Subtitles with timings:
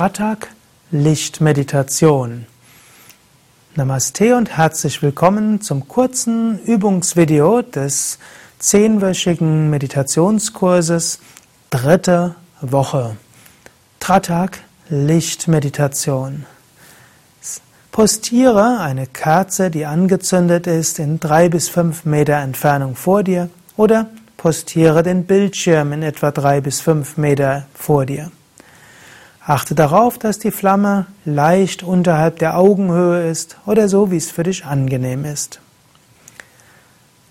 [0.00, 0.48] Pratak
[0.90, 2.46] Lichtmeditation.
[3.74, 8.18] Namaste und herzlich willkommen zum kurzen Übungsvideo des
[8.58, 11.18] zehnwöchigen Meditationskurses
[11.68, 13.18] dritte Woche.
[14.00, 16.46] Tratak Lichtmeditation.
[17.92, 24.08] Postiere eine Kerze, die angezündet ist, in drei bis fünf Meter Entfernung vor dir oder
[24.38, 28.32] postiere den Bildschirm in etwa drei bis fünf Meter vor dir.
[29.50, 34.44] Achte darauf, dass die Flamme leicht unterhalb der Augenhöhe ist oder so, wie es für
[34.44, 35.60] dich angenehm ist.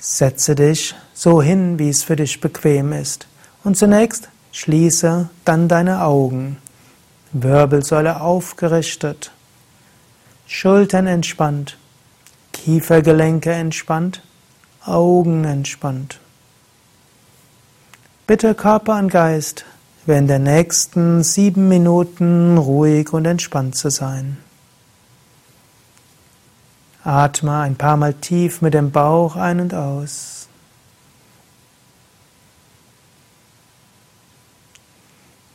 [0.00, 3.28] Setze dich so hin, wie es für dich bequem ist.
[3.62, 6.56] Und zunächst schließe dann deine Augen.
[7.30, 9.30] Wirbelsäule aufgerichtet.
[10.48, 11.78] Schultern entspannt.
[12.52, 14.24] Kiefergelenke entspannt.
[14.84, 16.18] Augen entspannt.
[18.26, 19.64] Bitte Körper und Geist
[20.08, 24.38] während der nächsten sieben Minuten ruhig und entspannt zu sein.
[27.04, 30.48] Atme ein paar Mal tief mit dem Bauch ein und aus.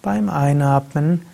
[0.04, 1.26] Beim Einatmen,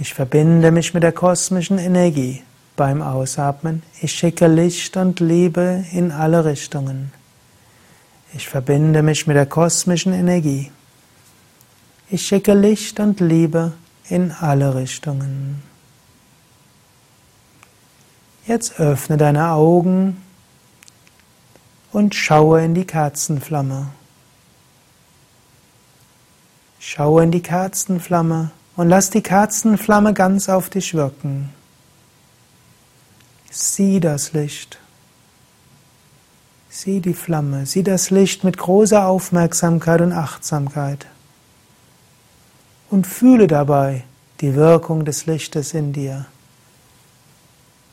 [0.00, 2.42] ich verbinde mich mit der kosmischen Energie.
[2.74, 7.12] Beim Ausatmen, ich schicke Licht und Liebe in alle Richtungen.
[8.34, 10.72] Ich verbinde mich mit der kosmischen Energie.
[12.08, 13.72] Ich schicke Licht und Liebe
[14.08, 15.60] in alle Richtungen.
[18.46, 20.22] Jetzt öffne deine Augen
[21.90, 23.88] und schaue in die Kerzenflamme.
[26.78, 31.52] Schaue in die Kerzenflamme und lass die Kerzenflamme ganz auf dich wirken.
[33.50, 34.78] Sieh das Licht.
[36.68, 41.06] Sieh die Flamme, sieh das Licht mit großer Aufmerksamkeit und Achtsamkeit
[42.90, 44.04] und fühle dabei
[44.40, 46.26] die Wirkung des Lichtes in dir.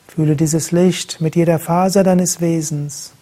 [0.08, 3.12] Fühle dieses Licht mit jeder Faser deines Wesens,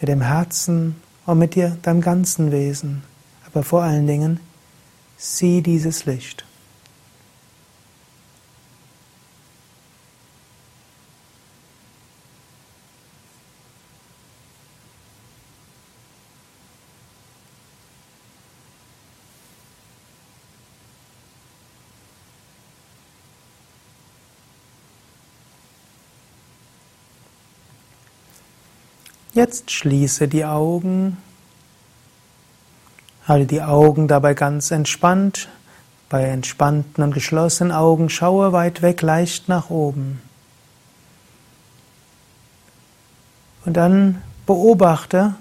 [0.00, 3.02] mit dem Herzen und mit dir, deinem ganzen Wesen.
[3.46, 4.40] Aber vor allen Dingen,
[5.16, 6.44] sieh dieses Licht.
[29.34, 31.16] Jetzt schließe die Augen.
[33.26, 35.48] Halte die Augen dabei ganz entspannt.
[36.08, 40.22] Bei entspannten und geschlossenen Augen schaue weit weg leicht nach oben.
[43.64, 45.34] Und dann beobachte,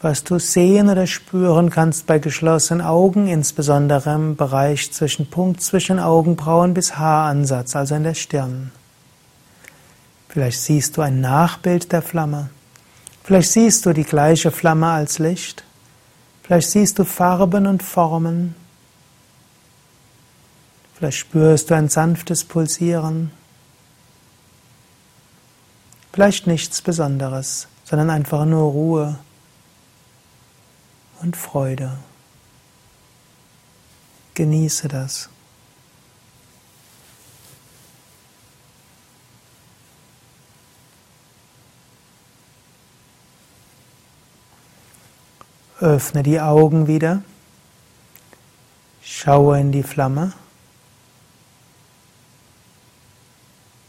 [0.00, 6.00] was du sehen oder spüren kannst bei geschlossenen Augen, insbesondere im Bereich zwischen Punkt zwischen
[6.00, 8.72] Augenbrauen bis Haaransatz, also in der Stirn.
[10.28, 12.50] Vielleicht siehst du ein Nachbild der Flamme.
[13.24, 15.64] Vielleicht siehst du die gleiche Flamme als Licht.
[16.42, 18.54] Vielleicht siehst du Farben und Formen.
[20.94, 23.30] Vielleicht spürst du ein sanftes Pulsieren.
[26.12, 29.18] Vielleicht nichts Besonderes, sondern einfach nur Ruhe
[31.22, 31.98] und Freude.
[34.34, 35.28] Genieße das.
[45.82, 47.22] Öffne die Augen wieder.
[49.02, 50.32] Schaue in die Flamme.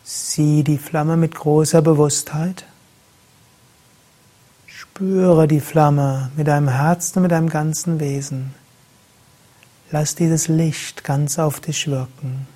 [0.04, 2.66] Sieh die Flamme mit großer Bewusstheit.
[4.66, 8.56] Spüre die Flamme mit deinem Herzen und mit deinem ganzen Wesen.
[9.92, 12.48] Lass dieses Licht ganz auf dich wirken.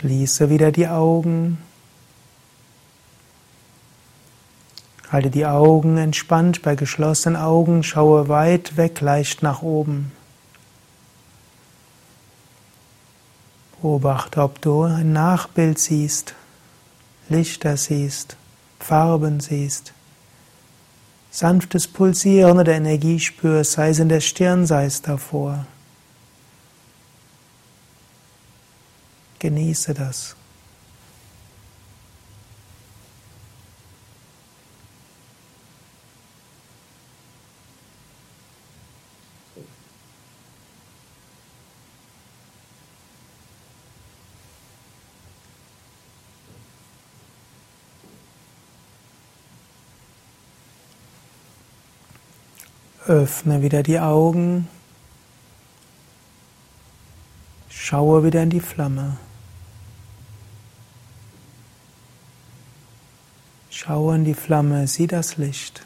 [0.00, 1.58] Schließe wieder die Augen.
[5.12, 10.10] Halte die Augen entspannt bei geschlossenen Augen, schaue weit weg, leicht nach oben.
[13.82, 16.34] Beobachte, ob du ein Nachbild siehst,
[17.28, 18.36] Lichter siehst,
[18.78, 19.92] Farben siehst,
[21.30, 25.66] sanftes Pulsieren oder Energie spürst, sei es in der Stirn, sei es davor.
[29.40, 30.36] Genieße das.
[53.06, 54.68] Öffne wieder die Augen.
[57.70, 59.16] Schaue wieder in die Flamme.
[63.90, 65.84] Schaue in die Flamme, sieh das Licht.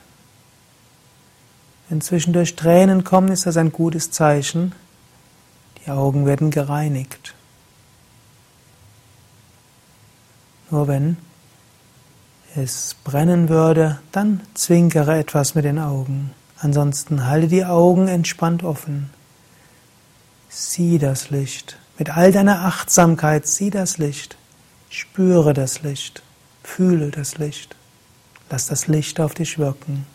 [1.88, 4.74] Wenn zwischendurch Tränen kommen, ist das ein gutes Zeichen.
[5.78, 7.32] Die Augen werden gereinigt.
[10.70, 11.16] Nur wenn
[12.54, 16.32] es brennen würde, dann zwinkere etwas mit den Augen.
[16.58, 19.08] Ansonsten halte die Augen entspannt offen.
[20.50, 21.78] Sieh das Licht.
[21.98, 24.36] Mit all deiner Achtsamkeit sieh das Licht.
[24.90, 26.22] Spüre das Licht.
[26.62, 27.74] Fühle das Licht.
[28.54, 30.06] Lass das Licht auf dich wirken.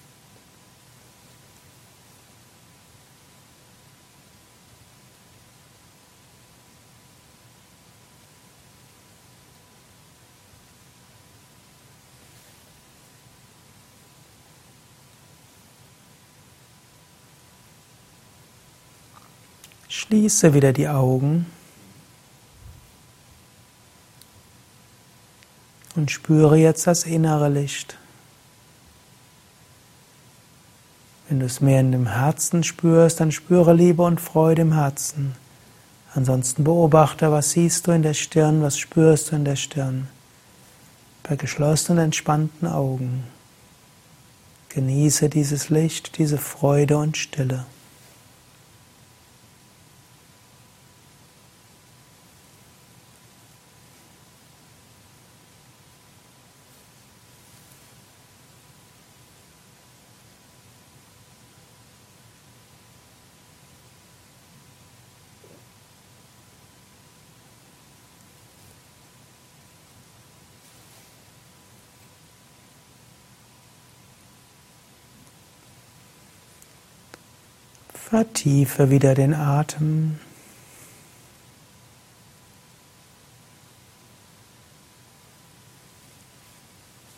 [19.90, 21.46] Schließe wieder die Augen
[25.96, 27.98] und spüre jetzt das innere Licht.
[31.30, 35.36] Wenn du es mehr in dem Herzen spürst, dann spüre Liebe und Freude im Herzen.
[36.16, 40.08] Ansonsten beobachte, was siehst du in der Stirn, was spürst du in der Stirn.
[41.22, 43.26] Bei geschlossenen, entspannten Augen.
[44.70, 47.66] Genieße dieses Licht, diese Freude und Stille.
[78.10, 80.20] Vertiefe wieder den Atem.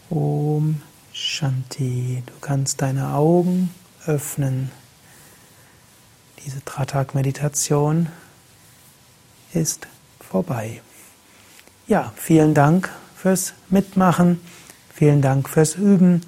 [0.09, 0.81] Om
[1.13, 2.23] Shanti.
[2.25, 3.73] Du kannst deine Augen
[4.05, 4.69] öffnen.
[6.43, 8.09] Diese Tratak-Meditation
[9.53, 9.87] ist
[10.19, 10.81] vorbei.
[11.87, 14.41] Ja, vielen Dank fürs Mitmachen.
[14.93, 16.21] Vielen Dank fürs Üben.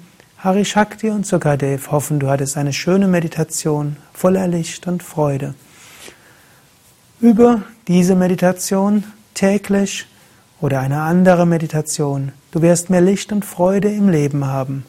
[0.44, 5.54] Hari Shakti und Sukadev hoffen, du hattest eine schöne Meditation voller Licht und Freude.
[7.18, 10.06] Über diese Meditation täglich
[10.60, 12.32] oder eine andere Meditation.
[12.50, 14.84] Du wirst mehr Licht und Freude im Leben haben.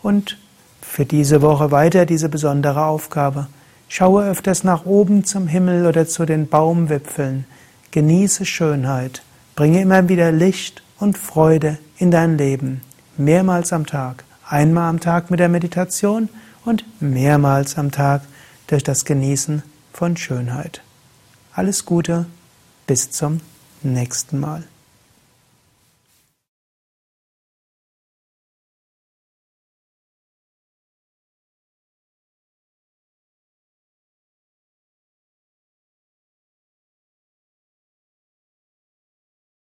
[0.00, 0.38] Und
[0.80, 3.48] für diese Woche weiter diese besondere Aufgabe.
[3.88, 7.46] Schaue öfters nach oben zum Himmel oder zu den Baumwipfeln.
[7.90, 9.22] Genieße Schönheit.
[9.56, 12.80] Bringe immer wieder Licht und Freude in dein Leben.
[13.16, 14.22] Mehrmals am Tag.
[14.54, 16.28] Einmal am Tag mit der Meditation
[16.64, 18.22] und mehrmals am Tag
[18.68, 20.80] durch das Genießen von Schönheit.
[21.52, 22.26] Alles Gute,
[22.86, 23.40] bis zum
[23.82, 24.62] nächsten Mal.